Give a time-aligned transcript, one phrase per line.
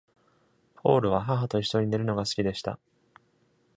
[0.81, 2.79] ポールは母といっしょに寝るのが好きでした。